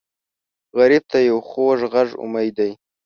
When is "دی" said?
2.57-2.71